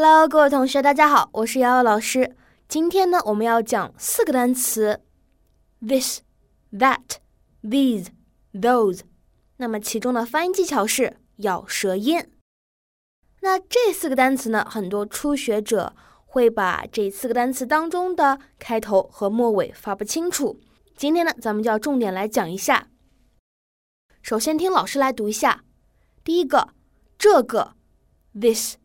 [0.00, 2.36] Hello，各位同学，大家好，我是瑶瑶老师。
[2.68, 5.00] 今天呢，我们要讲四个单词
[5.80, 6.20] ：this、
[6.70, 7.16] that、
[7.64, 8.06] these、
[8.52, 9.00] those。
[9.56, 12.30] 那么其中的发音技巧是咬舌音。
[13.40, 15.96] 那这四个单词呢，很多初学者
[16.26, 20.60] 会把这四个单词当中的开头和末尾发不清楚。
[20.96, 22.86] 今天呢，咱们就要重点来讲一下。
[24.22, 25.64] 首先听老师来读一下，
[26.22, 26.68] 第一个，
[27.18, 27.74] 这个
[28.40, 28.76] ，this。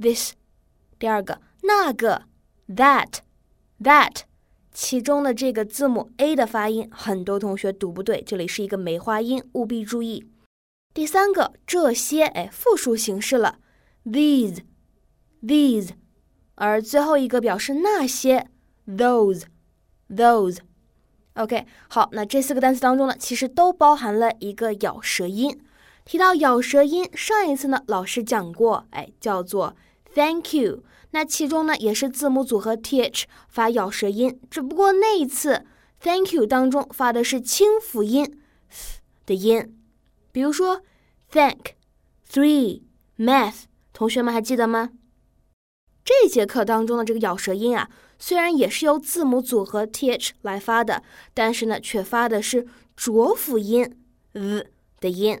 [0.00, 0.32] this，
[0.98, 2.22] 第二个那个
[2.68, 3.18] that
[3.80, 4.20] that，
[4.72, 10.26] 其中的这个字母 a 的发音，很多同学读不对，这里是一个梅花音，务必注意。
[10.94, 13.58] 第三个这些，哎，复数形式了
[14.04, 14.60] ，these
[15.42, 15.90] these，
[16.54, 18.48] 而最后一个表示那些
[18.86, 19.44] ，those
[20.08, 20.58] those。
[21.34, 25.60] OK，好，那这四个单词当中呢，其实都包含了一个咬舌音。
[26.06, 29.76] 提到咬舌音，上一次呢，老师讲过，哎，叫做。
[30.14, 30.84] Thank you。
[31.10, 35.66] 那其中呢，也是字母组合 th 发咬舌音，只不过那一次
[36.00, 38.38] Thank you 当中发的是清辅音
[39.26, 39.76] 的音。
[40.30, 40.82] 比如说
[41.32, 41.72] thank、
[42.30, 42.82] three、
[43.18, 44.90] math，同学们还记得吗？
[46.04, 51.02] 这节课当中的这个咬舌音啊，虽然也是由字母组合 th 来发的，
[51.34, 53.98] 但是呢，却发的是浊辅音
[54.32, 54.68] v
[55.00, 55.40] 的音。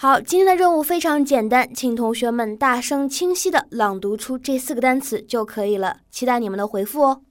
[0.00, 5.96] 好，今天的任务非常简单，请同学们大声、清晰的朗读出这四个单词就可以了。
[6.08, 7.22] 期待你们的回复哦。